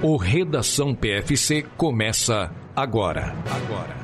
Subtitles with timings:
[0.00, 3.34] O Redação PFC começa agora.
[3.50, 3.96] Agora.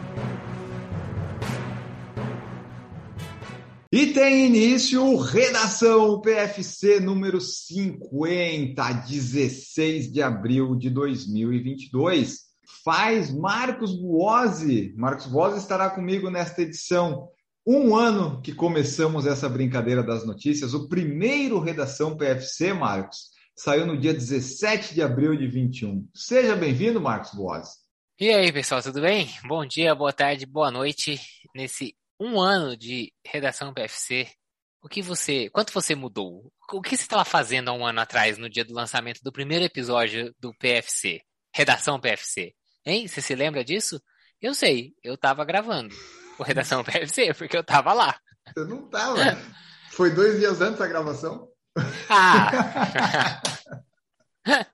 [3.93, 12.41] E tem início o Redação PFC número 50, 16 de abril de 2022.
[12.85, 14.93] Faz Marcos Buozzi.
[14.97, 17.29] Marcos Buozzi estará comigo nesta edição.
[17.65, 23.99] Um ano que começamos essa brincadeira das notícias, o primeiro Redação PFC, Marcos, saiu no
[23.99, 26.09] dia 17 de abril de 21.
[26.15, 27.69] Seja bem-vindo, Marcos Boas.
[28.19, 29.29] E aí, pessoal, tudo bem?
[29.47, 31.21] Bom dia, boa tarde, boa noite.
[31.55, 34.29] Nesse um ano de redação PFC,
[34.83, 36.53] o que você, quanto você mudou?
[36.73, 39.65] O que você estava fazendo há um ano atrás, no dia do lançamento do primeiro
[39.65, 41.21] episódio do PFC,
[41.55, 42.53] redação PFC?
[42.85, 43.07] Hein?
[43.07, 44.01] Você se lembra disso?
[44.41, 45.95] Eu sei, eu estava gravando
[46.39, 48.19] o redação PFC porque eu estava lá.
[48.57, 49.17] Eu não estava.
[49.93, 51.49] Foi dois dias antes da gravação.
[52.09, 53.41] Ah!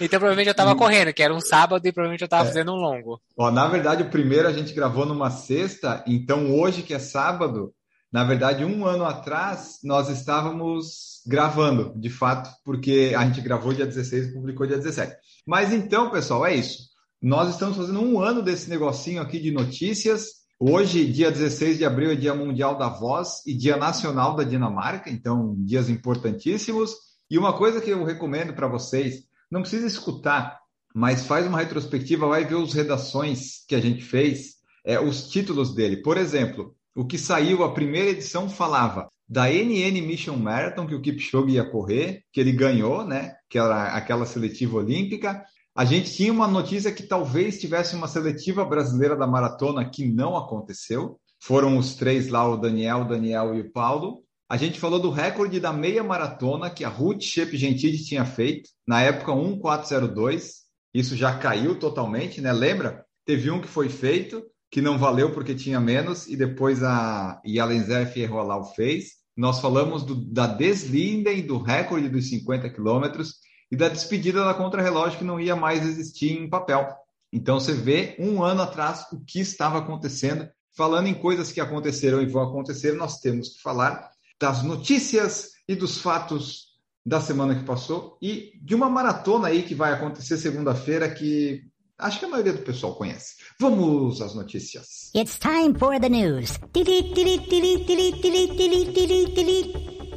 [0.00, 2.46] então provavelmente eu tava correndo, que era um sábado e provavelmente eu tava é.
[2.46, 3.20] fazendo um longo.
[3.36, 7.74] Ó, na verdade, o primeiro a gente gravou numa sexta, então hoje que é sábado,
[8.14, 13.86] na verdade, um ano atrás, nós estávamos gravando, de fato, porque a gente gravou dia
[13.86, 15.16] 16 e publicou dia 17.
[15.44, 16.90] Mas então, pessoal, é isso.
[17.20, 20.43] Nós estamos fazendo um ano desse negocinho aqui de notícias.
[20.58, 25.10] Hoje, dia 16 de abril, é Dia Mundial da Voz e Dia Nacional da Dinamarca,
[25.10, 26.94] então dias importantíssimos.
[27.28, 30.60] E uma coisa que eu recomendo para vocês, não precisa escutar,
[30.94, 35.74] mas faz uma retrospectiva, vai ver as redações que a gente fez, é, os títulos
[35.74, 35.96] dele.
[35.96, 41.00] Por exemplo, o que saiu, a primeira edição falava da NN Mission Marathon, que o
[41.00, 43.34] Kipchoge ia correr, que ele ganhou, né?
[43.50, 45.44] Que era aquela seletiva olímpica.
[45.76, 50.36] A gente tinha uma notícia que talvez tivesse uma seletiva brasileira da maratona que não
[50.36, 51.18] aconteceu.
[51.42, 54.22] Foram os três lá, o Daniel, o Daniel e o Paulo.
[54.48, 58.70] A gente falou do recorde da meia maratona que a Ruth Shep Gentili tinha feito,
[58.86, 60.62] na época 1402.
[60.94, 62.52] Isso já caiu totalmente, né?
[62.52, 63.04] Lembra?
[63.26, 68.12] Teve um que foi feito, que não valeu porque tinha menos, e depois a Yalenzer
[68.12, 69.24] Fierrolau fez.
[69.36, 75.18] Nós falamos do, da Deslinden, do recorde dos 50 quilômetros, e da despedida da contrarrelógio
[75.18, 76.88] que não ia mais existir em papel.
[77.32, 80.48] Então você vê um ano atrás o que estava acontecendo.
[80.76, 84.10] Falando em coisas que aconteceram e vão acontecer, nós temos que falar
[84.40, 86.74] das notícias e dos fatos
[87.06, 91.62] da semana que passou e de uma maratona aí que vai acontecer segunda-feira que
[91.98, 93.34] acho que a maioria do pessoal conhece.
[93.60, 95.10] Vamos às notícias.
[95.14, 96.58] It's time for the news.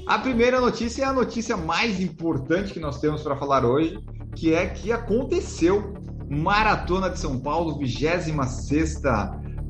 [0.07, 3.99] A primeira notícia é a notícia mais importante que nós temos para falar hoje,
[4.33, 5.93] que é que aconteceu
[6.29, 9.01] Maratona de São Paulo, 26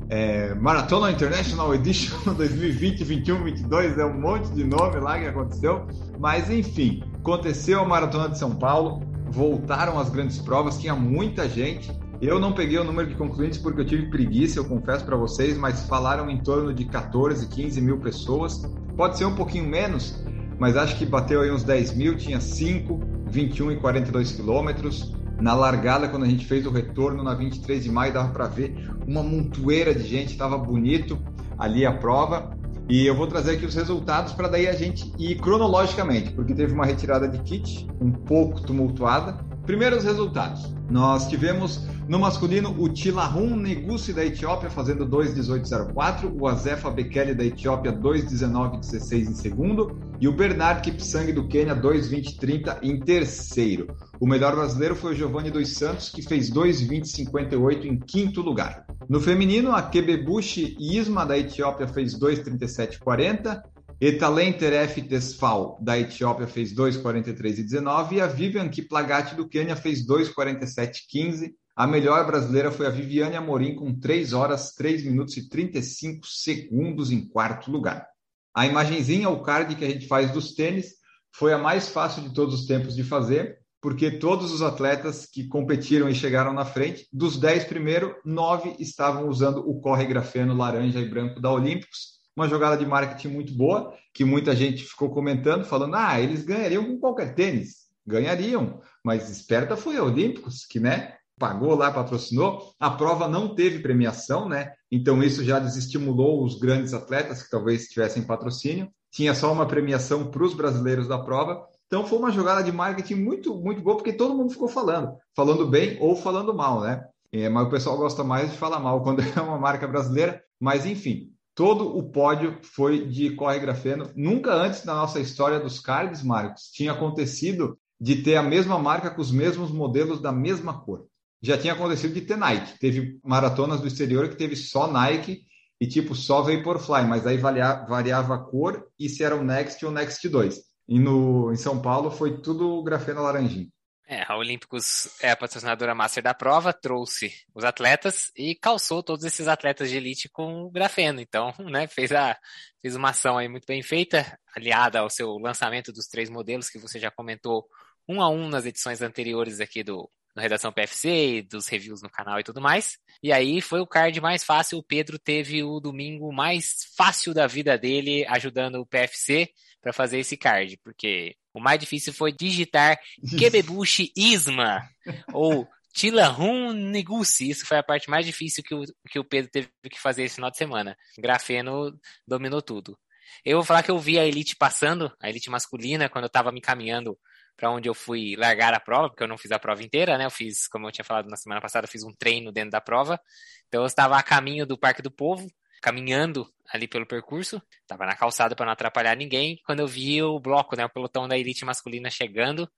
[0.08, 5.88] é, Maratona International Edition 2020, 21, 22, é um monte de nome lá que aconteceu,
[6.20, 11.90] mas enfim, aconteceu a Maratona de São Paulo, voltaram as grandes provas, tinha muita gente.
[12.20, 15.58] Eu não peguei o número de concluintes porque eu tive preguiça, eu confesso para vocês,
[15.58, 18.62] mas falaram em torno de 14, 15 mil pessoas.
[18.96, 20.24] Pode ser um pouquinho menos,
[20.58, 25.14] mas acho que bateu aí uns 10 mil, tinha 5, 21 e 42 quilômetros.
[25.40, 28.90] Na largada, quando a gente fez o retorno na 23 de maio, dava para ver
[29.06, 31.18] uma montoeira de gente, estava bonito
[31.56, 32.50] ali a prova.
[32.88, 36.72] E eu vou trazer aqui os resultados para daí a gente ir cronologicamente, porque teve
[36.72, 39.38] uma retirada de kit um pouco tumultuada.
[39.64, 40.74] Primeiros resultados.
[40.90, 47.44] Nós tivemos no masculino o Tilahun Negusi da Etiópia fazendo 2:18.04, o Azefa Bekele da
[47.44, 53.94] Etiópia 2:19.16 em segundo e o Bernard Kipsang do Quênia 2:20.30 em terceiro.
[54.18, 58.86] O melhor brasileiro foi o Giovanni dos Santos que fez 2:20.58 em quinto lugar.
[59.06, 63.62] No feminino, a Kebebushi Isma da Etiópia fez 2:37.40
[64.00, 71.52] Etalem Teref Tesfal, da Etiópia, fez 2,43,19 e a Vivian Kiplagat, do Quênia, fez 2,47,15.
[71.78, 77.12] A melhor brasileira foi a Viviane Amorim, com 3 horas, 3 minutos e 35 segundos
[77.12, 78.04] em quarto lugar.
[78.52, 80.94] A imagenzinha, o card que a gente faz dos tênis,
[81.32, 85.46] foi a mais fácil de todos os tempos de fazer, porque todos os atletas que
[85.46, 90.98] competiram e chegaram na frente, dos 10 primeiros, 9 estavam usando o corre grafeno laranja
[90.98, 95.64] e branco da Olímpicos, uma jogada de marketing muito boa, que muita gente ficou comentando,
[95.64, 97.86] falando: ah, eles ganhariam com qualquer tênis.
[98.04, 102.74] Ganhariam, mas esperta foi a Olímpicos, que né, pagou lá, patrocinou.
[102.78, 104.72] A prova não teve premiação, né?
[104.90, 108.88] Então isso já desestimulou os grandes atletas que talvez tivessem patrocínio.
[109.10, 111.64] Tinha só uma premiação para os brasileiros da prova.
[111.86, 115.66] Então foi uma jogada de marketing muito, muito boa, porque todo mundo ficou falando, falando
[115.66, 117.02] bem ou falando mal, né?
[117.32, 120.42] É, mas o pessoal gosta mais de falar mal quando é uma marca brasileira.
[120.60, 124.08] Mas enfim, Todo o pódio foi de corre grafeno.
[124.14, 129.10] Nunca antes na nossa história dos cards, Marcos, tinha acontecido de ter a mesma marca
[129.10, 131.07] com os mesmos modelos da mesma cor.
[131.42, 132.78] Já tinha acontecido de ter Nike.
[132.78, 135.42] Teve maratonas do exterior que teve só Nike
[135.80, 139.90] e tipo só Vaporfly, mas aí variava a cor e se era o Next ou
[139.90, 140.60] o Next 2.
[140.88, 143.70] E no, em São Paulo foi tudo grafeno laranjinho.
[144.10, 149.22] É, a Olímpicos é a patrocinadora master da prova, trouxe os atletas e calçou todos
[149.22, 151.20] esses atletas de elite com grafeno.
[151.20, 152.34] Então, né, fez, a,
[152.80, 156.78] fez uma ação aí muito bem feita, aliada ao seu lançamento dos três modelos que
[156.78, 157.68] você já comentou
[158.08, 162.38] um a um nas edições anteriores aqui do, no Redação PFC, dos reviews no canal
[162.38, 162.96] e tudo mais.
[163.20, 164.78] E aí foi o card mais fácil.
[164.78, 169.50] O Pedro teve o domingo mais fácil da vida dele ajudando o PFC
[169.82, 172.98] para fazer esse card, porque o mais difícil foi digitar
[173.36, 174.88] Kebebushi Isma
[175.34, 177.50] ou Tilahun Negusi.
[177.50, 180.36] Isso foi a parte mais difícil que o, que o Pedro teve que fazer esse
[180.36, 180.96] final de semana.
[181.18, 182.96] Grafeno dominou tudo.
[183.44, 186.52] Eu vou falar que eu vi a elite passando, a elite masculina, quando eu estava
[186.52, 187.18] me caminhando
[187.58, 190.24] para onde eu fui largar a prova, porque eu não fiz a prova inteira, né?
[190.24, 192.80] Eu fiz, como eu tinha falado na semana passada, eu fiz um treino dentro da
[192.80, 193.20] prova.
[193.66, 195.50] Então eu estava a caminho do Parque do Povo,
[195.82, 200.38] caminhando ali pelo percurso, estava na calçada para não atrapalhar ninguém, quando eu vi o
[200.38, 202.70] bloco, né, o pelotão da elite masculina chegando,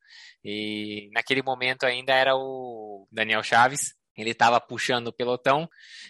[0.44, 5.69] e naquele momento ainda era o Daniel Chaves, ele estava puxando o pelotão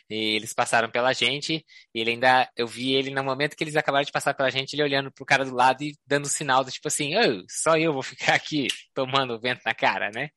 [0.08, 1.64] e eles passaram pela gente.
[1.94, 4.74] E ele ainda, eu vi ele no momento que eles acabaram de passar pela gente,
[4.74, 7.92] ele olhando pro cara do lado e dando sinal do tipo assim, oh, só eu
[7.92, 10.30] vou ficar aqui tomando vento na cara, né?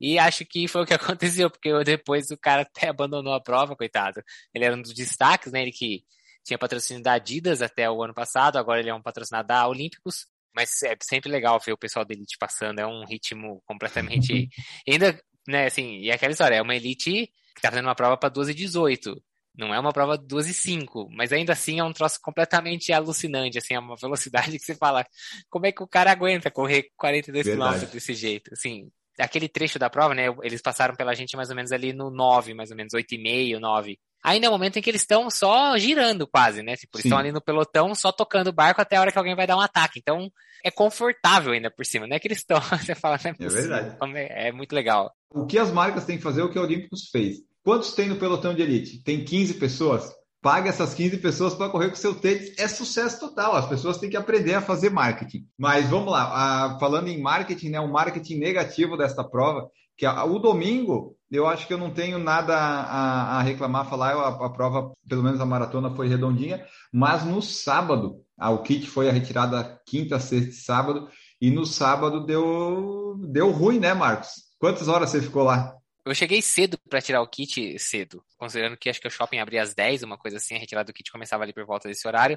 [0.00, 3.76] E acho que foi o que aconteceu, porque depois o cara até abandonou a prova,
[3.76, 4.22] coitado.
[4.54, 5.62] Ele era um dos destaques, né?
[5.62, 6.04] Ele que
[6.44, 10.26] tinha patrocínio da Adidas até o ano passado, agora ele é um patrocinador da Olímpicos.
[10.54, 14.48] Mas é sempre legal ver o pessoal da Elite passando, é um ritmo completamente.
[14.86, 18.28] ainda né, assim, e aquela história, é uma elite que tá fazendo uma prova para
[18.28, 19.22] 12 e 18.
[19.54, 23.58] Não é uma prova 12 e 5, mas ainda assim é um troço completamente alucinante,
[23.58, 25.06] assim, é uma velocidade que você fala,
[25.50, 28.52] como é que o cara aguenta correr 42 km desse jeito?
[28.52, 32.10] Assim, aquele trecho da prova, né, eles passaram pela gente mais ou menos ali no
[32.10, 33.98] 9, mais ou menos 8,5, 9.
[34.22, 36.76] Ainda é o momento em que eles estão só girando quase, né?
[36.76, 39.34] Tipo, eles estão ali no pelotão só tocando o barco até a hora que alguém
[39.34, 39.98] vai dar um ataque.
[39.98, 40.30] Então,
[40.64, 43.48] é confortável ainda por cima, não é que eles estão, você fala, não é, é
[43.48, 43.96] verdade.
[44.14, 45.12] É, é muito legal.
[45.30, 47.38] O que as marcas têm que fazer é o que o Olímpicos fez.
[47.64, 49.02] Quantos tem no pelotão de elite?
[49.02, 50.12] Tem 15 pessoas?
[50.40, 52.52] Paga essas 15 pessoas para correr com seu tênis.
[52.58, 53.54] É sucesso total.
[53.54, 55.46] As pessoas têm que aprender a fazer marketing.
[55.56, 59.70] Mas vamos lá, a, falando em marketing, né, o marketing negativo desta prova,
[60.02, 64.14] que a, o domingo, eu acho que eu não tenho nada a, a reclamar, falar,
[64.14, 69.08] a, a, prova, pelo menos a maratona foi redondinha, mas no sábado, o kit foi
[69.08, 71.08] a retirada quinta, sexta e sábado,
[71.40, 74.30] e no sábado deu, deu ruim, né, Marcos?
[74.58, 75.72] Quantas horas você ficou lá?
[76.04, 79.62] Eu cheguei cedo para tirar o kit, cedo, considerando que acho que o shopping abria
[79.62, 82.36] às 10, uma coisa assim, a retirada do kit começava ali por volta desse horário.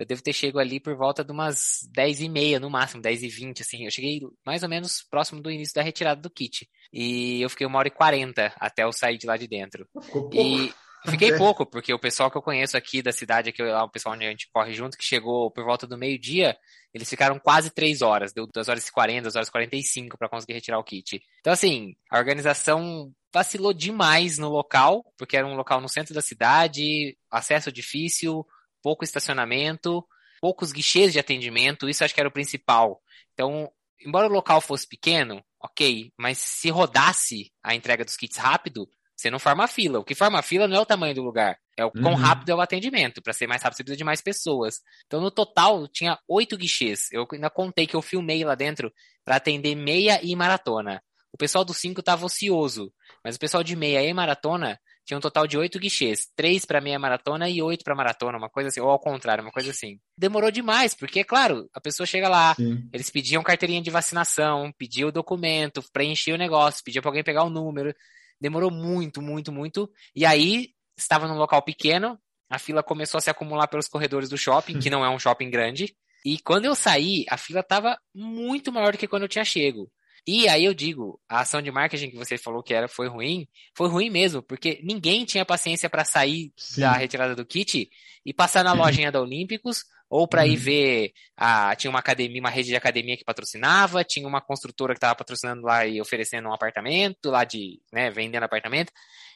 [0.00, 3.22] Eu devo ter chegado ali por volta de umas 10 e meia, no máximo, 10
[3.22, 3.84] e 20, assim.
[3.84, 6.66] Eu cheguei mais ou menos próximo do início da retirada do kit.
[6.90, 9.86] E eu fiquei uma hora e quarenta até eu sair de lá de dentro.
[10.32, 10.72] E
[11.06, 14.14] fiquei pouco, porque o pessoal que eu conheço aqui da cidade, aqui lá, o pessoal
[14.14, 16.56] onde a gente corre junto, que chegou por volta do meio-dia,
[16.94, 19.82] eles ficaram quase três horas, deu duas horas e quarenta, duas horas e quarenta e
[19.82, 21.22] cinco para conseguir retirar o kit.
[21.40, 26.22] Então, assim, a organização vacilou demais no local, porque era um local no centro da
[26.22, 28.46] cidade, acesso difícil,
[28.82, 30.04] pouco estacionamento,
[30.40, 33.00] poucos guichês de atendimento, isso acho que era o principal.
[33.34, 33.70] Então,
[34.04, 39.30] embora o local fosse pequeno, ok, mas se rodasse a entrega dos kits rápido, você
[39.30, 39.98] não forma fila.
[39.98, 42.18] O que forma fila não é o tamanho do lugar, é o quão uhum.
[42.18, 43.20] rápido é o atendimento.
[43.20, 44.80] Para ser mais rápido, você precisa de mais pessoas.
[45.06, 47.08] Então, no total, tinha oito guichês.
[47.12, 48.90] Eu ainda contei que eu filmei lá dentro
[49.24, 51.02] para atender meia e maratona.
[51.32, 55.20] O pessoal do 5 estava ocioso, mas o pessoal de meia e maratona tinha um
[55.20, 58.80] total de oito guichês, três para meia maratona e oito para maratona, uma coisa assim,
[58.80, 59.98] ou ao contrário, uma coisa assim.
[60.16, 62.88] Demorou demais, porque, claro, a pessoa chega lá, Sim.
[62.92, 67.42] eles pediam carteirinha de vacinação, pediam o documento, preenchiam o negócio, pediam para alguém pegar
[67.42, 67.92] o número.
[68.40, 69.90] Demorou muito, muito, muito.
[70.14, 72.16] E aí, estava num local pequeno,
[72.48, 75.50] a fila começou a se acumular pelos corredores do shopping, que não é um shopping
[75.50, 75.92] grande.
[76.24, 79.90] E quando eu saí, a fila estava muito maior do que quando eu tinha chego.
[80.32, 83.48] E aí eu digo, a ação de marketing que você falou que era foi ruim,
[83.74, 86.82] foi ruim mesmo, porque ninguém tinha paciência para sair Sim.
[86.82, 87.90] da retirada do kit
[88.24, 90.62] e passar na lojinha da Olímpicos ou para ir uhum.
[90.62, 94.98] ver a, tinha uma academia, uma rede de academia que patrocinava, tinha uma construtora que
[94.98, 98.92] estava patrocinando lá e oferecendo um apartamento lá de, né, vendendo apartamento.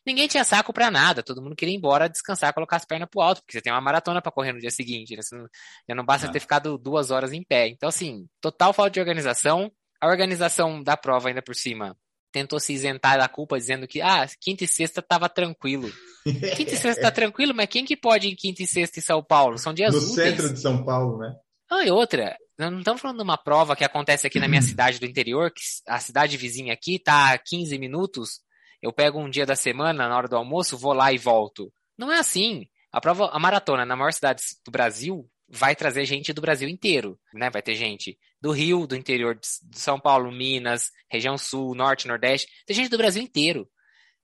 [0.07, 3.21] Ninguém tinha saco para nada, todo mundo queria ir embora descansar, colocar as pernas pro
[3.21, 5.23] alto, porque você tem uma maratona para correr no dia seguinte, né?
[5.33, 5.49] Não,
[5.89, 6.31] já não basta é.
[6.31, 7.67] ter ficado duas horas em pé.
[7.67, 9.73] Então, assim, total falta de organização,
[10.05, 11.97] a organização da prova, ainda por cima,
[12.31, 15.91] tentou se isentar da culpa, dizendo que, ah, quinta e sexta tava tranquilo.
[16.57, 19.23] Quinta e sexta tá tranquilo, mas quem que pode em quinta e sexta em São
[19.23, 19.59] Paulo?
[19.59, 20.15] São dias no úteis.
[20.15, 21.35] Centro de São Paulo, né?
[21.71, 24.99] Não, e outra, não estamos falando de uma prova que acontece aqui na minha cidade
[24.99, 28.41] do interior, que a cidade vizinha aqui tá a 15 minutos,
[28.83, 31.73] eu pego um dia da semana, na hora do almoço, vou lá e volto.
[31.97, 32.67] Não é assim.
[32.93, 37.19] A prova, a maratona na maior cidade do Brasil vai trazer gente do Brasil inteiro,
[37.33, 37.51] né?
[37.51, 42.47] Vai ter gente do Rio, do interior de São Paulo, Minas, região sul, norte, nordeste,
[42.67, 43.69] tem gente do Brasil inteiro.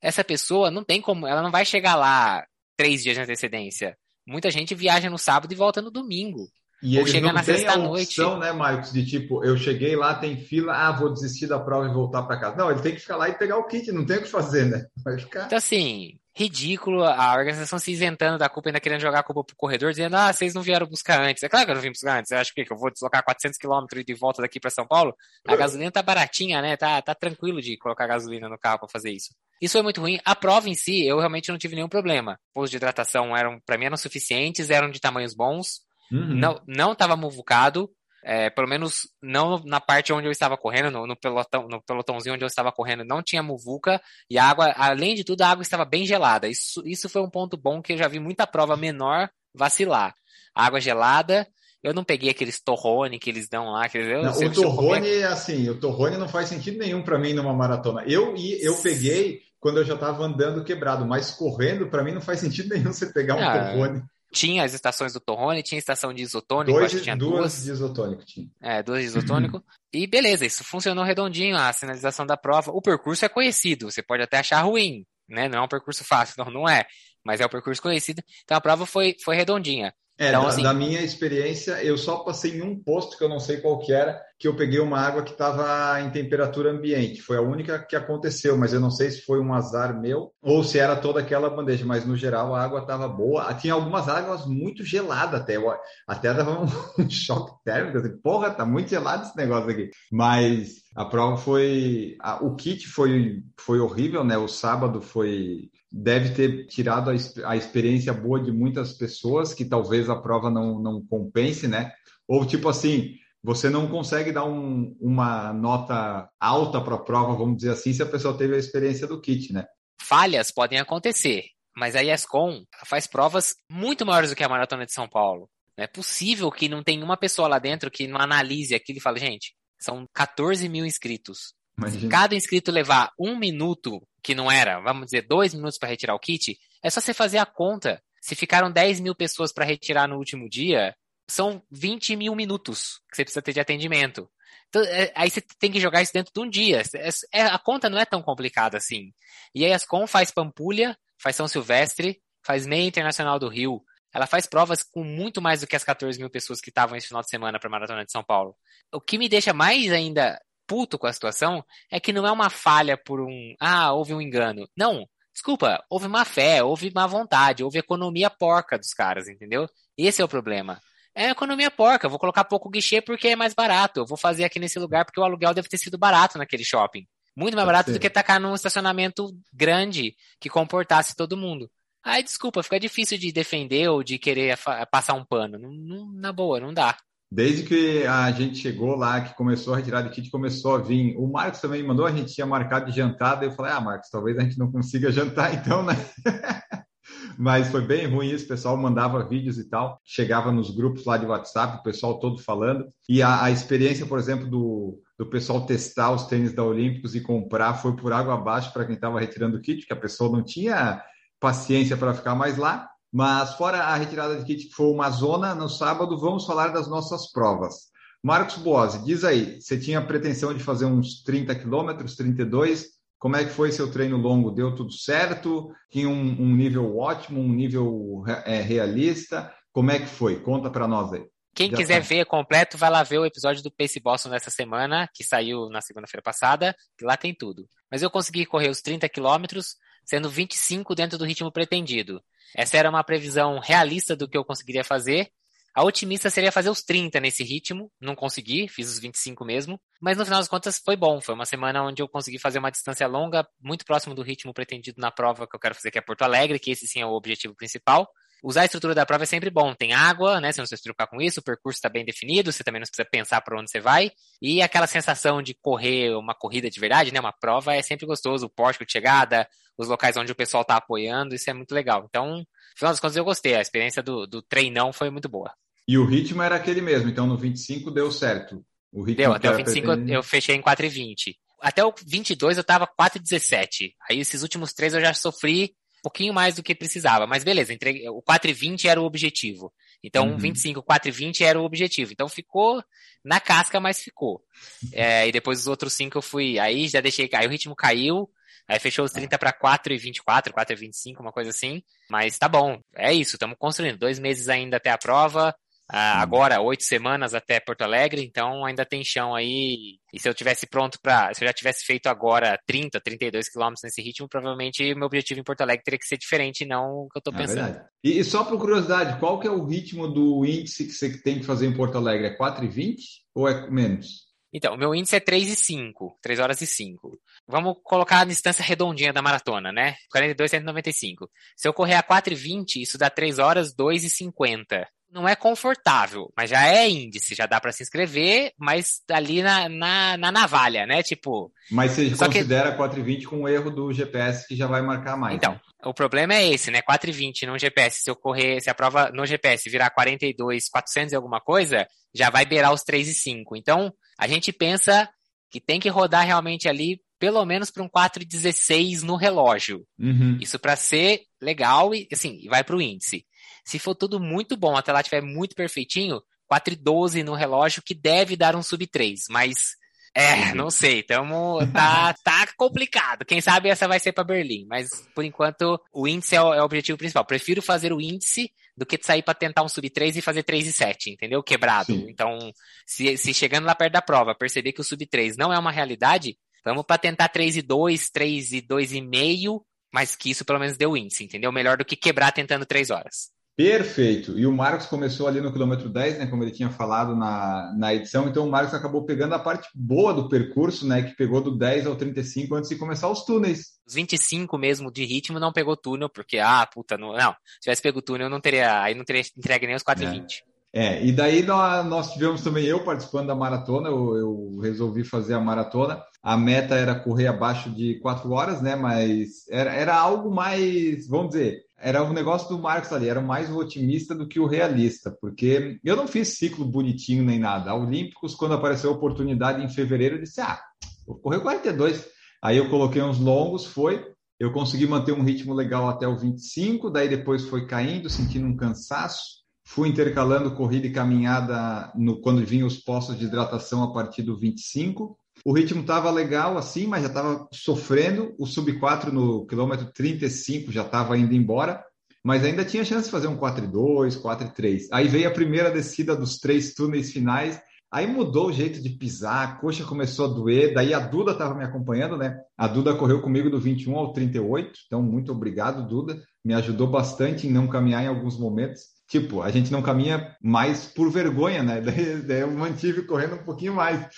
[0.00, 2.44] Essa pessoa não tem como, ela não vai chegar lá
[2.76, 3.96] três dias de antecedência.
[4.26, 6.48] Muita gente viaja no sábado e volta no domingo.
[6.82, 8.20] E Ou chega na sexta-noite.
[8.20, 11.86] opção, né, Marcos, de tipo, eu cheguei lá, tem fila, ah, vou desistir da prova
[11.86, 12.56] e voltar para casa.
[12.56, 14.64] Não, ele tem que ficar lá e pegar o kit, não tem o que fazer,
[14.64, 14.86] né?
[15.04, 15.46] Vai ficar.
[15.46, 19.56] Então, assim, ridículo a organização se isentando da culpa ainda querendo jogar a culpa pro
[19.56, 21.42] corredor, dizendo, ah, vocês não vieram buscar antes.
[21.42, 22.30] É claro que eu não vim buscar antes.
[22.30, 25.14] Eu acho que eu vou deslocar 400 quilômetros de volta daqui para São Paulo.
[25.46, 26.76] A gasolina tá baratinha, né?
[26.76, 29.34] Tá, tá tranquilo de colocar gasolina no carro para fazer isso.
[29.60, 30.18] Isso foi muito ruim.
[30.24, 32.38] A prova em si, eu realmente não tive nenhum problema.
[32.54, 35.82] Os de hidratação eram, para mim, eram suficientes, eram de tamanhos bons.
[36.10, 36.34] Uhum.
[36.34, 37.90] Não, não tava muvucado.
[38.22, 42.34] É, pelo menos não na parte onde eu estava correndo, no, no, pelotão, no pelotãozinho
[42.34, 45.62] onde eu estava correndo, não tinha muvuca e a água, além de tudo, a água
[45.62, 46.46] estava bem gelada.
[46.46, 50.14] Isso, isso foi um ponto bom que eu já vi muita prova menor vacilar.
[50.54, 51.46] água gelada,
[51.82, 53.88] eu não peguei aqueles torrone que eles dão lá.
[53.94, 58.04] Eu, não, o torrone, assim, o torrone não faz sentido nenhum para mim numa maratona.
[58.06, 62.40] Eu, eu peguei quando eu já estava andando quebrado, mas correndo, para mim não faz
[62.40, 64.02] sentido nenhum você pegar um ah, torrone.
[64.32, 67.38] Tinha as estações do Torrone, tinha estação de isotônico, Dois, acho que tinha duas.
[67.38, 68.48] Duas de isotônico tinha.
[68.62, 69.64] É, duas de isotônico.
[69.92, 72.70] e beleza, isso funcionou redondinho, a sinalização da prova.
[72.70, 75.48] O percurso é conhecido, você pode até achar ruim, né?
[75.48, 76.86] Não é um percurso fácil, não, não é.
[77.24, 78.22] Mas é um percurso conhecido.
[78.44, 79.92] Então a prova foi, foi redondinha.
[80.20, 83.28] É, então, da, assim, da, minha experiência, eu só passei em um posto que eu
[83.28, 87.22] não sei qual que era, que eu peguei uma água que estava em temperatura ambiente.
[87.22, 90.62] Foi a única que aconteceu, mas eu não sei se foi um azar meu ou
[90.62, 93.54] se era toda aquela bandeja, mas no geral a água estava boa.
[93.54, 95.72] Tinha algumas águas muito geladas até, eu,
[96.06, 96.60] até dava
[97.00, 99.88] um, choque térmico, assim, porra, tá muito gelado esse negócio aqui.
[100.12, 104.36] Mas a prova foi, a, o kit foi, foi horrível, né?
[104.36, 107.14] O sábado foi deve ter tirado a,
[107.50, 111.92] a, experiência boa de muitas pessoas que talvez a prova não, não compense, né?
[112.28, 117.56] Ou tipo assim, você não consegue dar um, uma nota alta para a prova, vamos
[117.56, 119.64] dizer assim, se a pessoa teve a experiência do kit, né?
[120.00, 121.44] Falhas podem acontecer,
[121.76, 125.48] mas a ESCOM faz provas muito maiores do que a Maratona de São Paulo.
[125.76, 129.02] Não é possível que não tenha uma pessoa lá dentro que não analise aquilo e
[129.02, 131.54] fale, gente, são 14 mil inscritos.
[131.76, 132.00] Imagina.
[132.02, 136.14] Se cada inscrito levar um minuto que não era, vamos dizer, dois minutos para retirar
[136.14, 138.02] o kit, é só você fazer a conta.
[138.20, 140.94] Se ficaram 10 mil pessoas para retirar no último dia,
[141.28, 144.28] são 20 mil minutos que você precisa ter de atendimento.
[144.68, 146.82] Então, é, aí você tem que jogar isso dentro de um dia.
[146.94, 149.12] É, é, a conta não é tão complicada assim.
[149.54, 153.82] E a ESCOM faz Pampulha, faz São Silvestre, faz Meia Internacional do Rio.
[154.12, 157.08] Ela faz provas com muito mais do que as 14 mil pessoas que estavam esse
[157.08, 158.56] final de semana para a Maratona de São Paulo.
[158.92, 162.48] O que me deixa mais ainda puto com a situação é que não é uma
[162.48, 163.56] falha por um.
[163.58, 164.68] Ah, houve um engano.
[164.76, 165.04] Não.
[165.34, 169.68] Desculpa, houve má fé, houve má vontade, houve economia porca dos caras, entendeu?
[169.98, 170.80] Esse é o problema.
[171.12, 173.98] É economia porca, vou colocar pouco guichê porque é mais barato.
[173.98, 177.04] Eu vou fazer aqui nesse lugar porque o aluguel deve ter sido barato naquele shopping.
[177.34, 177.98] Muito mais Pode barato ser.
[177.98, 181.68] do que tacar num estacionamento grande que comportasse todo mundo.
[182.02, 184.56] Aí, desculpa, fica difícil de defender ou de querer
[184.90, 185.58] passar um pano.
[185.58, 186.96] Não, não, na boa, não dá.
[187.32, 191.16] Desde que a gente chegou lá, que começou a retirar de kit, começou a vir.
[191.16, 194.10] O Marcos também mandou, a gente tinha marcado de jantar, daí eu falei, ah, Marcos,
[194.10, 195.94] talvez a gente não consiga jantar então, né?
[197.38, 201.16] Mas foi bem ruim isso, o pessoal mandava vídeos e tal, chegava nos grupos lá
[201.16, 202.86] de WhatsApp, o pessoal todo falando.
[203.08, 207.20] E a, a experiência, por exemplo, do, do pessoal testar os tênis da Olímpicos e
[207.20, 210.44] comprar foi por água abaixo para quem estava retirando o kit, que a pessoa não
[210.44, 211.02] tinha
[211.40, 212.89] paciência para ficar mais lá.
[213.12, 216.88] Mas fora a retirada de kit, que foi uma zona, no sábado vamos falar das
[216.88, 217.90] nossas provas.
[218.22, 222.86] Marcos Boazzi, diz aí, você tinha pretensão de fazer uns 30 quilômetros, 32,
[223.18, 224.50] como é que foi seu treino longo?
[224.50, 225.70] Deu tudo certo?
[225.90, 229.52] Tinha um, um nível ótimo, um nível é, realista?
[229.72, 230.40] Como é que foi?
[230.40, 231.24] Conta para nós aí.
[231.54, 232.08] Quem Já quiser tá.
[232.08, 235.82] ver completo, vai lá ver o episódio do Pace Boston nessa semana, que saiu na
[235.82, 237.68] segunda-feira passada, que lá tem tudo.
[237.90, 242.22] Mas eu consegui correr os 30 quilômetros, sendo 25 dentro do ritmo pretendido.
[242.54, 245.30] Essa era uma previsão realista do que eu conseguiria fazer.
[245.72, 250.18] A otimista seria fazer os 30 nesse ritmo, não consegui, fiz os 25 mesmo, mas
[250.18, 251.20] no final das contas foi bom.
[251.20, 255.00] Foi uma semana onde eu consegui fazer uma distância longa, muito próximo do ritmo pretendido
[255.00, 257.12] na prova que eu quero fazer, que é Porto Alegre, que esse sim é o
[257.12, 258.08] objetivo principal.
[258.42, 259.74] Usar a estrutura da prova é sempre bom.
[259.74, 260.52] Tem água, né?
[260.52, 262.86] Você não precisa se preocupar com isso, o percurso está bem definido, você também não
[262.86, 264.10] precisa pensar para onde você vai.
[264.40, 267.20] E aquela sensação de correr uma corrida de verdade, né?
[267.20, 268.46] Uma prova é sempre gostoso.
[268.46, 272.06] O pórtico de chegada, os locais onde o pessoal está apoiando, isso é muito legal.
[272.08, 273.54] Então, no final das contas, eu gostei.
[273.54, 275.52] A experiência do, do treinão foi muito boa.
[275.86, 278.64] E o ritmo era aquele mesmo, então no 25 deu certo.
[278.92, 280.12] O ritmo deu, até o 25 pretendido...
[280.12, 281.34] eu fechei em 4,20.
[281.60, 283.92] Até o 22 eu tava 4,17.
[284.08, 288.08] Aí esses últimos três eu já sofri pouquinho mais do que precisava, mas beleza, entreguei,
[288.08, 289.72] o 4,20 era o objetivo.
[290.02, 290.38] Então, uhum.
[290.38, 292.12] 25, 4,20 era o objetivo.
[292.12, 292.82] Então ficou
[293.24, 294.42] na casca, mas ficou.
[294.92, 296.58] É, e depois os outros cinco eu fui.
[296.58, 298.28] Aí já deixei cair, o ritmo caiu.
[298.66, 301.82] Aí fechou os 30 para 4 e 24, 4 e 25, uma coisa assim.
[302.08, 303.98] Mas tá bom, é isso, estamos construindo.
[303.98, 305.54] Dois meses ainda até a prova.
[305.92, 309.98] Uh, agora, oito semanas até Porto Alegre, então ainda tem chão aí.
[310.14, 313.82] E se eu tivesse pronto para, se eu já tivesse feito agora 30, 32 quilômetros
[313.82, 317.18] nesse ritmo, provavelmente meu objetivo em Porto Alegre teria que ser diferente, não o que
[317.18, 317.76] eu estou é pensando.
[317.76, 321.20] É e, e, só por curiosidade, qual que é o ritmo do índice que você
[321.20, 322.28] tem que fazer em Porto Alegre?
[322.28, 322.96] É 4,20
[323.34, 324.30] ou é menos?
[324.52, 327.18] Então, meu índice é 3 e 5, 3 horas e 5.
[327.48, 329.96] Vamos colocar a distância redondinha da maratona, né?
[330.10, 331.28] 42, 195.
[331.56, 335.28] Se eu correr a 4 e 20, isso dá 3 horas, 2 e 50 não
[335.28, 340.16] é confortável, mas já é índice, já dá para se inscrever, mas ali na, na,
[340.16, 341.02] na, navalha, né?
[341.02, 341.52] Tipo.
[341.70, 342.78] Mas você considera que...
[342.78, 345.34] 4,20 com o erro do GPS que já vai marcar mais.
[345.34, 345.60] Então, né?
[345.84, 346.80] o problema é esse, né?
[346.82, 351.16] 4,20 no GPS, se eu correr, se a prova no GPS virar 42, 400 e
[351.16, 353.56] alguma coisa, já vai beirar os 3,5.
[353.56, 355.08] Então, a gente pensa
[355.50, 359.84] que tem que rodar realmente ali pelo menos para um 4,16 no relógio.
[359.98, 360.38] Uhum.
[360.40, 363.26] Isso para ser legal e, assim, vai para o índice.
[363.70, 368.34] Se for tudo muito bom, até lá estiver muito perfeitinho, 4,12 no relógio, que deve
[368.36, 369.76] dar um sub 3, mas
[370.12, 373.24] é, não sei, tamo, tá, tá complicado.
[373.24, 376.60] Quem sabe essa vai ser para Berlim, mas por enquanto o índice é o, é
[376.60, 377.24] o, objetivo principal.
[377.24, 380.66] Prefiro fazer o índice do que sair para tentar um sub 3 e fazer 3
[380.66, 381.40] e 7, entendeu?
[381.40, 381.94] Quebrado.
[381.94, 382.06] Sim.
[382.08, 382.52] Então,
[382.84, 385.70] se, se chegando lá perto da prova, perceber que o sub 3 não é uma
[385.70, 389.62] realidade, vamos para tentar 3 e 2, 3 e 2,5,
[389.92, 391.52] mas que isso pelo menos deu índice, entendeu?
[391.52, 393.30] Melhor do que quebrar tentando 3 horas.
[393.60, 394.38] Perfeito.
[394.38, 397.94] E o Marcos começou ali no quilômetro 10, né, como ele tinha falado na, na
[397.94, 401.58] edição, então o Marcos acabou pegando a parte boa do percurso, né, que pegou do
[401.58, 403.78] 10 ao 35 antes de começar os túneis.
[403.86, 407.82] Os 25 mesmo de ritmo não pegou túnel, porque, ah, puta, não, não se tivesse
[407.82, 410.38] pego túnel, não teria, aí não teria entregue nem os 4,20.
[410.46, 410.49] É.
[410.72, 415.40] é, e daí nós, tivemos também eu participando da maratona, eu, eu, resolvi fazer a
[415.40, 416.00] maratona.
[416.22, 418.76] A meta era correr abaixo de 4 horas, né?
[418.76, 423.20] Mas era, era algo mais, vamos dizer, era o um negócio do Marcos ali, era
[423.20, 427.70] mais o otimista do que o realista, porque eu não fiz ciclo bonitinho nem nada.
[427.70, 430.60] A Olímpicos, quando apareceu a oportunidade em fevereiro, eu disse: ah,
[431.06, 432.06] vou correr 42.
[432.42, 434.04] Aí eu coloquei uns longos, foi.
[434.38, 438.56] Eu consegui manter um ritmo legal até o 25, daí depois foi caindo, sentindo um
[438.56, 439.39] cansaço.
[439.72, 444.36] Fui intercalando corrida e caminhada no, quando vinham os postos de hidratação a partir do
[444.36, 445.16] 25.
[445.44, 448.34] O ritmo estava legal assim, mas já estava sofrendo.
[448.36, 451.84] O sub 4 no quilômetro 35 já estava indo embora,
[452.24, 454.88] mas ainda tinha chance de fazer um 4,2, 4,3.
[454.90, 457.62] Aí veio a primeira descida dos três túneis finais.
[457.92, 460.74] Aí mudou o jeito de pisar, a coxa começou a doer.
[460.74, 462.40] Daí a Duda estava me acompanhando, né?
[462.58, 464.80] A Duda correu comigo do 21 ao 38.
[464.88, 466.20] Então, muito obrigado, Duda.
[466.44, 468.98] Me ajudou bastante em não caminhar em alguns momentos.
[469.10, 471.80] Tipo, a gente não caminha mais por vergonha, né?
[471.82, 474.08] Daí, daí eu mantive correndo um pouquinho mais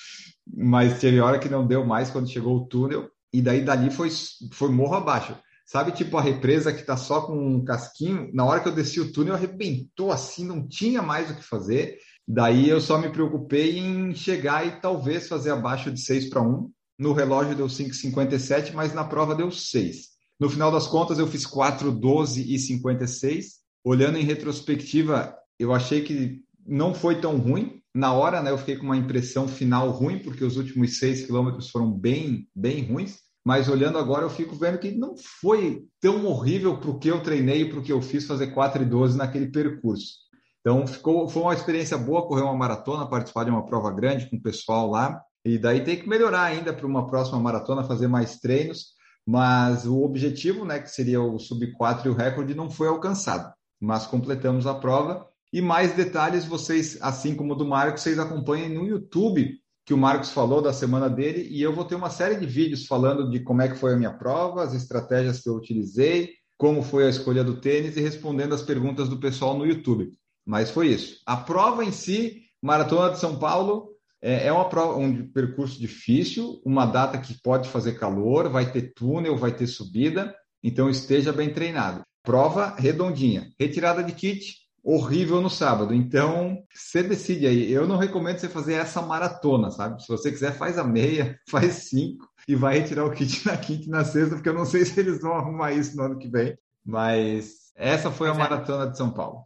[0.46, 4.11] mas teve hora que não deu mais quando chegou o túnel, e daí dali foi,
[4.52, 5.37] foi morro abaixo.
[5.64, 8.31] Sabe, tipo a represa que tá só com um casquinho?
[8.35, 11.96] Na hora que eu desci o túnel, arrebentou assim, não tinha mais o que fazer.
[12.28, 16.70] Daí eu só me preocupei em chegar e talvez fazer abaixo de 6 para 1.
[16.98, 20.09] No relógio deu 5,57, mas na prova deu 6.
[20.38, 23.62] No final das contas, eu fiz 4, 12 e 56.
[23.85, 28.77] Olhando em retrospectiva, eu achei que não foi tão ruim, na hora, né, eu fiquei
[28.77, 33.18] com uma impressão final ruim, porque os últimos seis quilômetros foram bem, bem ruins.
[33.45, 37.23] Mas olhando agora, eu fico vendo que não foi tão horrível para o que eu
[37.23, 40.14] treinei e para o que eu fiz fazer 4 e 12 naquele percurso.
[40.61, 44.37] Então, ficou, foi uma experiência boa correr uma maratona, participar de uma prova grande com
[44.37, 45.21] o pessoal lá.
[45.45, 48.95] E daí tem que melhorar ainda para uma próxima maratona, fazer mais treinos.
[49.27, 53.53] Mas o objetivo, né, que seria o sub 4 e o recorde, não foi alcançado.
[53.83, 58.87] Mas completamos a prova e mais detalhes, vocês, assim como do Marcos, vocês acompanhem no
[58.87, 62.47] YouTube, que o Marcos falou da semana dele, e eu vou ter uma série de
[62.47, 66.31] vídeos falando de como é que foi a minha prova, as estratégias que eu utilizei,
[66.57, 70.11] como foi a escolha do tênis e respondendo as perguntas do pessoal no YouTube.
[70.47, 71.21] Mas foi isso.
[71.27, 73.90] A prova em si, Maratona de São Paulo,
[74.23, 78.95] é, é uma prova, um percurso difícil, uma data que pode fazer calor, vai ter
[78.95, 82.03] túnel, vai ter subida, então esteja bem treinado.
[82.22, 83.50] Prova redondinha.
[83.58, 85.92] Retirada de kit, horrível no sábado.
[85.92, 87.72] Então, você decide aí.
[87.72, 90.00] Eu não recomendo você fazer essa maratona, sabe?
[90.00, 93.87] Se você quiser, faz a meia, faz cinco e vai retirar o kit na quinta
[93.87, 96.28] e na sexta, porque eu não sei se eles vão arrumar isso no ano que
[96.28, 96.56] vem.
[96.85, 98.38] Mas essa foi a é.
[98.38, 99.40] maratona de São Paulo.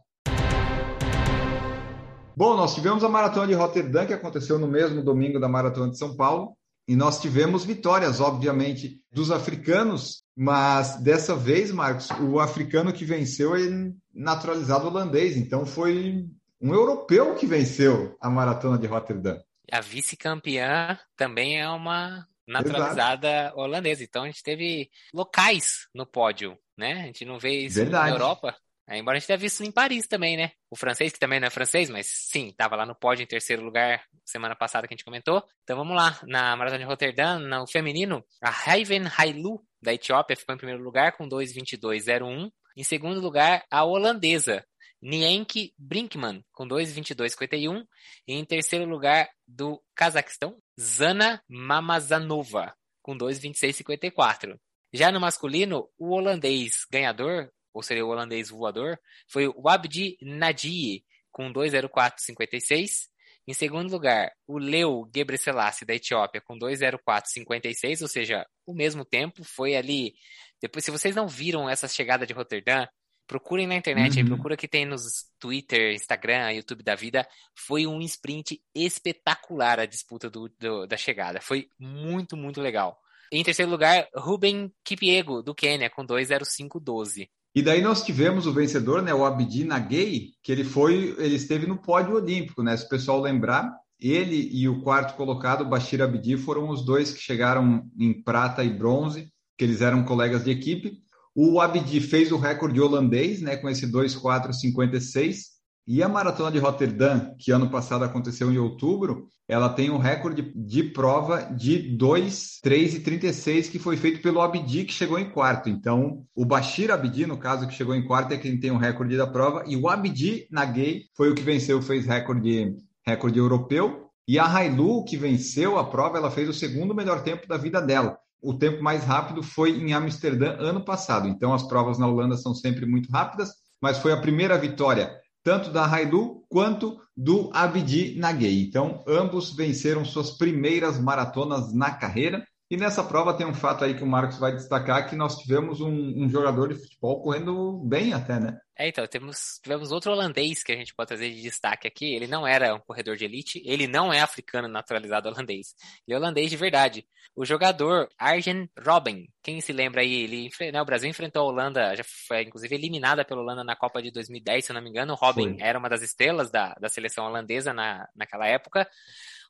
[2.35, 5.97] Bom, nós tivemos a maratona de Roterdã, que aconteceu no mesmo domingo da maratona de
[5.97, 6.55] São Paulo,
[6.87, 13.55] e nós tivemos vitórias, obviamente, dos africanos, mas dessa vez, Marcos, o africano que venceu
[13.55, 16.25] é naturalizado holandês, então foi
[16.61, 19.37] um europeu que venceu a maratona de Roterdã.
[19.69, 23.59] A vice-campeã também é uma naturalizada Exato.
[23.59, 24.03] holandesa.
[24.03, 27.01] Então a gente teve locais no pódio, né?
[27.01, 28.09] A gente não vê isso Verdade.
[28.09, 28.55] na Europa.
[28.89, 30.51] É, embora a gente tenha visto em Paris também, né?
[30.69, 33.61] O francês, que também não é francês, mas sim, estava lá no pódio em terceiro
[33.61, 35.43] lugar semana passada que a gente comentou.
[35.63, 40.55] Então vamos lá, na Maratona de Roterdã, no feminino, a Raiven Hailu, da Etiópia, ficou
[40.55, 42.49] em primeiro lugar com 2,22,01.
[42.77, 44.65] Em segundo lugar, a holandesa,
[45.01, 47.83] Nienke Brinkman, com 2,22,51.
[48.27, 54.57] E em terceiro lugar, do Cazaquistão, Zana Mamazanova, com 2,26,54.
[54.93, 61.05] Já no masculino, o holandês ganhador, ou seria o holandês voador, foi o Abdi Nadie,
[61.31, 63.07] com 2,04,56.
[63.47, 69.43] Em segundo lugar, o Leo Gebreselassie, da Etiópia, com 2,04,56, ou seja, o mesmo tempo.
[69.43, 70.15] Foi ali.
[70.59, 72.87] Depois, se vocês não viram essa chegada de Roterdã,
[73.27, 74.23] procurem na internet, uhum.
[74.23, 77.27] aí, procura que tem nos Twitter, Instagram, YouTube da vida.
[77.55, 81.39] Foi um sprint espetacular a disputa do, do, da chegada.
[81.39, 82.99] Foi muito, muito legal.
[83.31, 87.29] Em terceiro lugar, Ruben Kipiego, do Quênia, com 2,0512.
[87.57, 91.65] E daí nós tivemos o vencedor, né, o Abdi Nagay, que ele foi, ele esteve
[91.65, 92.77] no pódio olímpico, né?
[92.77, 97.19] Se o pessoal lembrar, ele e o quarto colocado, Bashir Abdi, foram os dois que
[97.19, 100.99] chegaram em prata e bronze, que eles eram colegas de equipe.
[101.33, 105.56] O Abdi fez o recorde holandês, né, com esse 2:4:56,
[105.87, 110.51] e a maratona de Rotterdam, que ano passado aconteceu em outubro, ela tem um recorde
[110.53, 115.29] de prova de 2, 3 e 36 que foi feito pelo Abdi, que chegou em
[115.29, 115.69] quarto.
[115.69, 118.77] Então, o Bashir Abdi, no caso, que chegou em quarto, é quem tem o um
[118.77, 124.09] recorde da prova, e o Abdi Nagay foi o que venceu, fez recorde, recorde europeu.
[124.27, 127.81] E a Hailu, que venceu a prova, ela fez o segundo melhor tempo da vida
[127.81, 128.17] dela.
[128.41, 131.29] O tempo mais rápido foi em Amsterdã ano passado.
[131.29, 135.09] Então, as provas na Holanda são sempre muito rápidas, mas foi a primeira vitória
[135.47, 138.63] tanto da Haidu quanto do Abdi Nagay.
[138.63, 142.45] Então, ambos venceram suas primeiras maratonas na carreira.
[142.69, 145.79] E nessa prova tem um fato aí que o Marcos vai destacar, que nós tivemos
[145.79, 148.59] um, um jogador de futebol correndo bem até, né?
[148.77, 152.13] É, então, temos, tivemos outro holandês que a gente pode trazer de destaque aqui.
[152.13, 155.73] Ele não era um corredor de elite, ele não é africano naturalizado holandês.
[156.05, 157.07] Ele é holandês de verdade.
[157.33, 161.95] O jogador Arjen Robben, quem se lembra aí, ele, né, o Brasil enfrentou a Holanda,
[161.95, 165.13] já foi inclusive eliminada pela Holanda na Copa de 2010, se eu não me engano.
[165.13, 168.87] O Robben era uma das estrelas da, da seleção holandesa na, naquela época.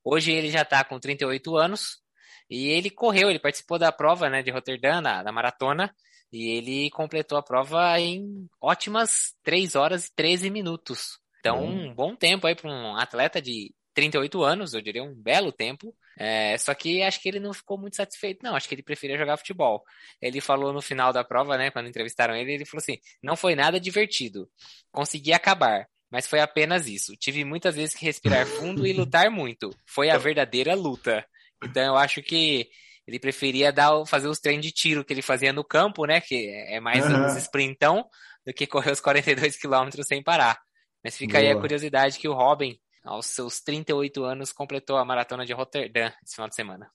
[0.03, 2.01] Hoje ele já está com 38 anos,
[2.49, 5.93] e ele correu, ele participou da prova né, de Roterdã, na, da maratona,
[6.31, 11.19] e ele completou a prova em ótimas 3 horas e 13 minutos.
[11.39, 15.51] Então, um bom tempo aí para um atleta de 38 anos, eu diria um belo
[15.51, 15.95] tempo.
[16.19, 18.55] É, só que acho que ele não ficou muito satisfeito, não.
[18.55, 19.83] Acho que ele preferia jogar futebol.
[20.21, 23.55] Ele falou no final da prova, né, quando entrevistaram ele, ele falou assim: não foi
[23.55, 24.47] nada divertido.
[24.91, 27.15] Consegui acabar, mas foi apenas isso.
[27.15, 29.69] Tive muitas vezes que respirar fundo e lutar muito.
[29.85, 31.25] Foi a verdadeira luta.
[31.63, 32.69] Então eu acho que
[33.07, 36.19] ele preferia dar, fazer os treinos de tiro que ele fazia no campo, né?
[36.19, 37.25] Que é mais uhum.
[37.25, 38.05] uns sprintão,
[38.45, 40.59] do que correr os 42 quilômetros sem parar.
[41.03, 41.43] Mas fica Boa.
[41.43, 46.11] aí a curiosidade que o Robin, aos seus 38 anos, completou a maratona de Rotterdam
[46.23, 46.91] esse final de semana.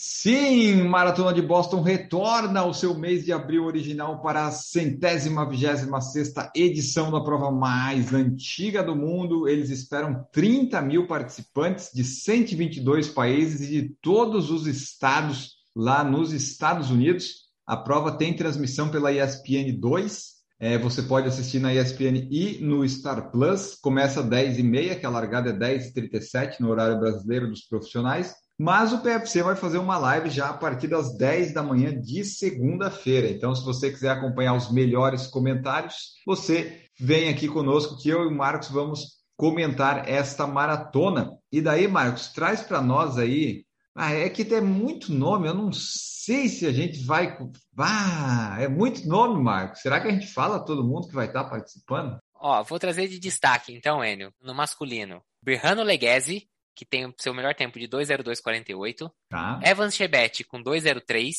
[0.00, 6.00] Sim, Maratona de Boston retorna ao seu mês de abril original para a centésima, vigésima
[6.00, 9.48] sexta edição da prova mais antiga do mundo.
[9.48, 16.32] Eles esperam 30 mil participantes de 122 países e de todos os estados lá nos
[16.32, 17.48] Estados Unidos.
[17.66, 20.28] A prova tem transmissão pela ESPN 2.
[20.60, 23.74] É, você pode assistir na ESPN e no Star Plus.
[23.74, 28.32] Começa às 10h30, que a largada é 10h37 no horário brasileiro dos profissionais.
[28.58, 32.24] Mas o PFC vai fazer uma live já a partir das 10 da manhã de
[32.24, 33.30] segunda-feira.
[33.30, 38.26] Então, se você quiser acompanhar os melhores comentários, você vem aqui conosco que eu e
[38.26, 41.30] o Marcos vamos comentar esta maratona.
[41.52, 43.64] E daí, Marcos, traz para nós aí.
[43.94, 47.38] Ah, é que tem muito nome, eu não sei se a gente vai.
[47.78, 49.80] Ah, é muito nome, Marcos.
[49.80, 52.18] Será que a gente fala todo mundo que vai estar participando?
[52.34, 55.22] Ó, vou trazer de destaque, então, Enio, no masculino.
[55.42, 59.10] Birrano Leghese, que tem o seu melhor tempo de 2,02,48.
[59.28, 59.60] Tá.
[59.64, 61.34] Evans Chebet com 2,03.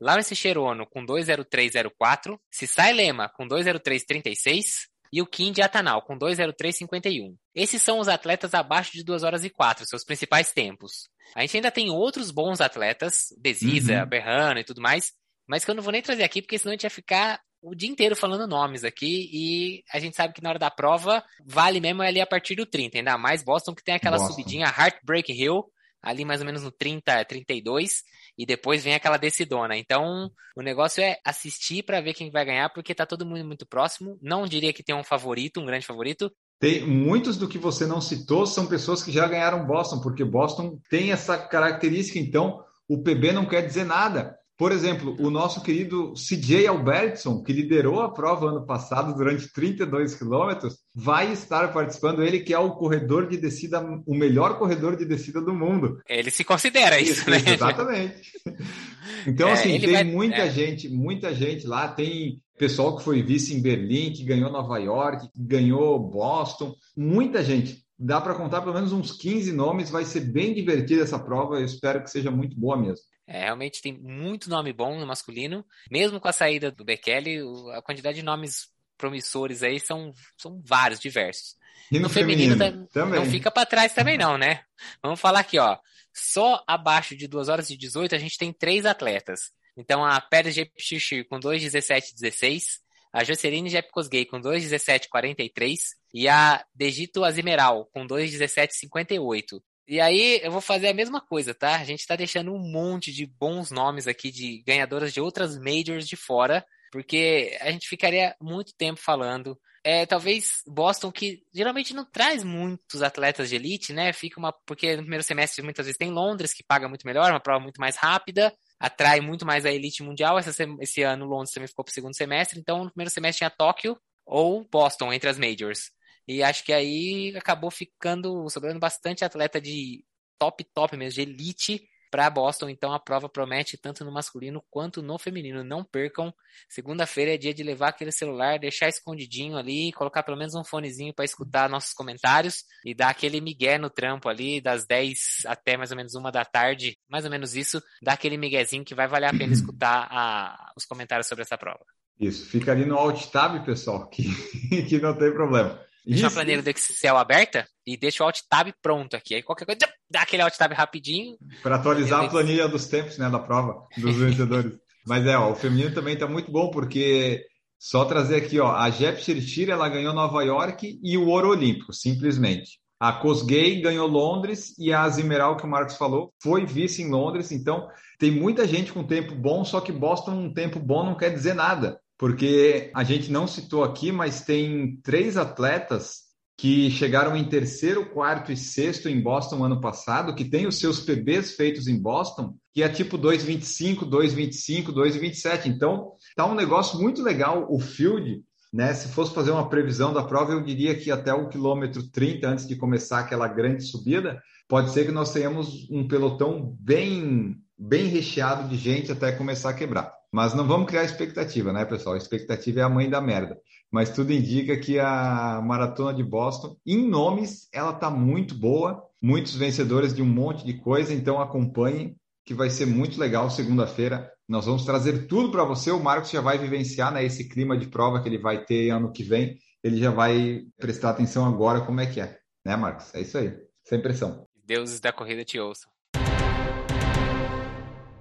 [0.00, 2.38] Lawrence Cherono com 2,03,04.
[2.48, 4.86] Sissai Lema com 2,03,36.
[5.12, 7.34] E o Kim de Atanal com 2,03,51.
[7.52, 11.08] Esses são os atletas abaixo de 2 horas e 4, seus principais tempos.
[11.34, 14.08] A gente ainda tem outros bons atletas, Beziza, uhum.
[14.08, 15.12] Berrano e tudo mais,
[15.48, 17.74] mas que eu não vou nem trazer aqui, porque senão a gente ia ficar o
[17.74, 21.80] dia inteiro falando nomes aqui e a gente sabe que na hora da prova vale
[21.80, 24.34] mesmo ali a partir do 30, ainda mais Boston que tem aquela Boston.
[24.34, 25.64] subidinha Heartbreak Hill,
[26.00, 28.04] ali mais ou menos no 30, 32,
[28.38, 29.76] e depois vem aquela decidona.
[29.76, 33.66] Então, o negócio é assistir para ver quem vai ganhar, porque tá todo mundo muito
[33.66, 34.16] próximo.
[34.22, 36.30] Não diria que tem um favorito, um grande favorito.
[36.60, 40.78] Tem muitos do que você não citou são pessoas que já ganharam Boston, porque Boston
[40.88, 44.38] tem essa característica, então o PB não quer dizer nada.
[44.58, 50.14] Por exemplo, o nosso querido CJ Albertson, que liderou a prova ano passado durante 32
[50.14, 52.22] quilômetros, vai estar participando.
[52.22, 56.00] Ele que é o corredor de descida, o melhor corredor de descida do mundo.
[56.08, 57.42] Ele se considera isso, isso né?
[57.46, 58.32] Exatamente.
[59.24, 60.04] Então, é, assim, tem vai...
[60.04, 60.50] muita é.
[60.50, 61.88] gente, muita gente lá.
[61.88, 66.74] Tem pessoal que foi vice em Berlim, que ganhou Nova York, que ganhou Boston.
[66.96, 67.84] Muita gente.
[67.98, 69.90] Dá para contar pelo menos uns 15 nomes.
[69.90, 71.56] Vai ser bem divertida essa prova.
[71.56, 73.04] Eu espero que seja muito boa mesmo.
[73.26, 75.64] É, realmente tem muito nome bom no masculino.
[75.90, 77.40] Mesmo com a saída do Bekele,
[77.74, 81.56] a quantidade de nomes promissores aí são, são vários, diversos.
[81.90, 83.20] E no, no feminino, feminino também.
[83.20, 84.62] não fica para trás também não, né?
[85.02, 85.78] Vamos falar aqui, ó.
[86.12, 89.52] Só abaixo de 2 horas e 18 a gente tem três atletas.
[89.76, 92.80] Então a Pérez Jepchichir com 2:17:16,
[93.12, 99.62] a Jocelyn Jepkosgei com 2:17:43 e a Degito Azimeral com 2:17:58.
[99.88, 101.76] E aí eu vou fazer a mesma coisa, tá?
[101.76, 106.08] A gente está deixando um monte de bons nomes aqui de ganhadoras de outras majors
[106.08, 109.58] de fora, porque a gente ficaria muito tempo falando.
[109.84, 114.12] É, talvez Boston, que geralmente não traz muitos atletas de elite, né?
[114.12, 114.52] Fica uma.
[114.52, 117.80] Porque no primeiro semestre muitas vezes tem Londres, que paga muito melhor, uma prova muito
[117.80, 120.40] mais rápida, atrai muito mais a elite mundial.
[120.80, 123.96] Esse ano Londres também ficou para o segundo semestre, então no primeiro semestre tinha Tóquio
[124.26, 125.92] ou Boston entre as majors.
[126.26, 130.04] E acho que aí acabou ficando, sobrando bastante atleta de
[130.38, 132.68] top, top mesmo, de elite para Boston.
[132.68, 135.62] Então a prova promete tanto no masculino quanto no feminino.
[135.62, 136.32] Não percam.
[136.68, 141.14] Segunda-feira é dia de levar aquele celular, deixar escondidinho ali, colocar pelo menos um fonezinho
[141.14, 145.90] para escutar nossos comentários e dar aquele migué no trampo ali, das 10 até mais
[145.90, 149.26] ou menos uma da tarde, mais ou menos isso, dar aquele miguezinho que vai valer
[149.26, 151.84] a pena escutar a, os comentários sobre essa prova.
[152.18, 154.24] Isso, fica ali no Alt Tab, pessoal, que,
[154.88, 155.84] que não tem problema.
[156.06, 159.34] Deixa a planilha do Excel aberta e deixa o Alt Tab pronto aqui.
[159.34, 161.36] Aí qualquer coisa, dá aquele Alt Tab rapidinho.
[161.62, 164.78] Para atualizar a planilha dos tempos, né, da prova, dos vencedores.
[165.04, 167.44] Mas é, ó, o feminino também está muito bom, porque
[167.78, 171.92] só trazer aqui, ó, a Jep Shirtir, ela ganhou Nova York e o ouro olímpico,
[171.92, 172.80] simplesmente.
[172.98, 177.52] A Cosgay ganhou Londres e a Azimeral, que o Marcos falou, foi vice em Londres.
[177.52, 177.88] Então,
[178.18, 181.54] tem muita gente com tempo bom, só que Boston um tempo bom não quer dizer
[181.54, 186.26] nada porque a gente não citou aqui, mas tem três atletas
[186.58, 191.00] que chegaram em terceiro, quarto e sexto em Boston ano passado, que tem os seus
[191.00, 195.66] PBs feitos em Boston, que é tipo 2,25, 2,25, 2,27.
[195.66, 198.94] Então, tá um negócio muito legal o field, né?
[198.94, 202.66] Se fosse fazer uma previsão da prova, eu diria que até o quilômetro 30, antes
[202.66, 208.66] de começar aquela grande subida, pode ser que nós tenhamos um pelotão bem, bem recheado
[208.66, 210.15] de gente até começar a quebrar.
[210.36, 212.14] Mas não vamos criar expectativa, né, pessoal?
[212.14, 213.58] A expectativa é a mãe da merda.
[213.90, 219.02] Mas tudo indica que a maratona de Boston, em nomes, ela tá muito boa.
[219.22, 224.30] Muitos vencedores de um monte de coisa, então acompanhem, que vai ser muito legal segunda-feira.
[224.46, 225.90] Nós vamos trazer tudo para você.
[225.90, 229.10] O Marcos já vai vivenciar né, esse clima de prova que ele vai ter ano
[229.10, 229.56] que vem.
[229.82, 233.14] Ele já vai prestar atenção agora como é que é, né, Marcos?
[233.14, 234.46] É isso aí, sem pressão.
[234.66, 235.95] Deuses da corrida te ouçam.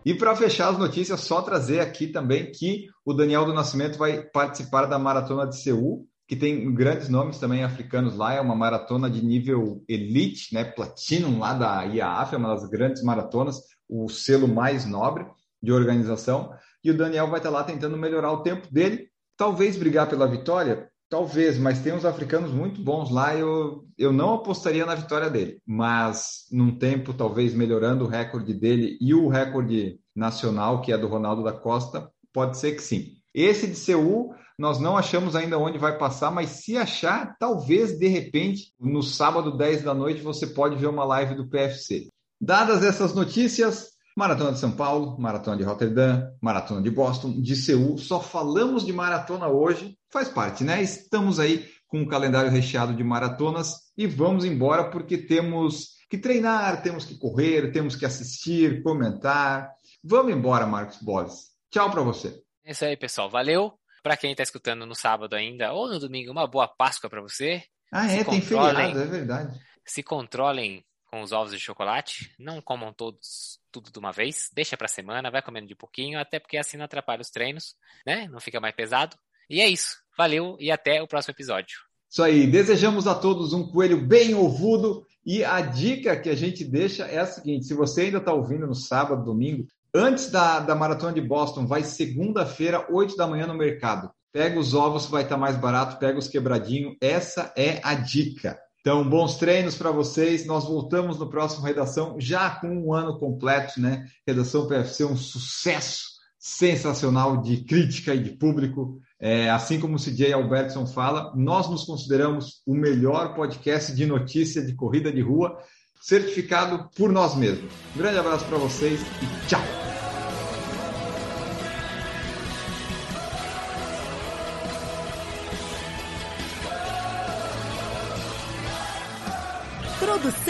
[0.06, 4.22] E para fechar as notícias, só trazer aqui também que o Daniel do Nascimento vai
[4.22, 9.10] participar da Maratona de Seul, que tem grandes nomes também africanos lá, é uma maratona
[9.10, 14.48] de nível elite, né, Platinum lá da IAAF, é uma das grandes maratonas, o selo
[14.48, 15.26] mais nobre
[15.62, 16.52] de organização,
[16.84, 20.88] e o Daniel vai estar lá tentando melhorar o tempo dele, talvez brigar pela vitória,
[21.16, 23.34] Talvez, mas tem uns africanos muito bons lá.
[23.34, 28.98] Eu, eu não apostaria na vitória dele, mas num tempo, talvez melhorando o recorde dele
[29.00, 33.14] e o recorde nacional, que é do Ronaldo da Costa, pode ser que sim.
[33.34, 38.10] Esse de Seul, nós não achamos ainda onde vai passar, mas se achar, talvez de
[38.10, 42.10] repente, no sábado 10 da noite, você pode ver uma live do PFC.
[42.42, 47.98] Dadas essas notícias, Maratona de São Paulo, Maratona de Rotterdam, Maratona de Boston, de Seul.
[47.98, 50.82] Só falamos de maratona hoje, faz parte, né?
[50.82, 56.82] Estamos aí com um calendário recheado de maratonas e vamos embora porque temos que treinar,
[56.82, 59.70] temos que correr, temos que assistir, comentar.
[60.02, 61.52] Vamos embora, Marcos Boles.
[61.70, 62.42] Tchau para você.
[62.64, 63.30] É isso aí, pessoal.
[63.30, 63.74] Valeu.
[64.02, 67.64] Para quem está escutando no sábado ainda ou no domingo, uma boa Páscoa para você.
[67.92, 69.60] Ah, é, tem feriado, é verdade.
[69.86, 72.30] Se controlem com os ovos de chocolate.
[72.38, 74.52] Não comam todos tudo de uma vez.
[74.54, 77.74] Deixa para semana, vai comendo de pouquinho, até porque assim não atrapalha os treinos,
[78.06, 78.28] né?
[78.30, 79.16] Não fica mais pesado.
[79.50, 79.96] E é isso.
[80.18, 81.78] Valeu e até o próximo episódio.
[82.12, 82.46] Isso aí.
[82.46, 85.06] Desejamos a todos um coelho bem ovudo.
[85.26, 88.68] E a dica que a gente deixa é a seguinte: se você ainda está ouvindo
[88.68, 93.56] no sábado, domingo, antes da, da maratona de Boston, vai segunda-feira, 8 da manhã no
[93.56, 94.12] mercado.
[94.34, 96.98] Pega os ovos, vai estar tá mais barato, pega os quebradinhos.
[97.00, 98.60] Essa é a dica.
[98.86, 100.46] Então, bons treinos para vocês.
[100.46, 104.06] Nós voltamos no próximo Redação, já com um ano completo, né?
[104.28, 106.04] Redação PFC, um sucesso
[106.38, 109.00] sensacional de crítica e de público.
[109.20, 114.64] É, assim como o CJ Albertson fala, nós nos consideramos o melhor podcast de notícia
[114.64, 115.58] de corrida de rua,
[116.00, 117.74] certificado por nós mesmos.
[117.96, 119.85] Grande abraço para vocês e tchau!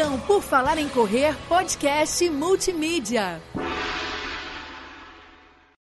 [0.05, 3.41] Produção por Falar em Correr, podcast multimídia.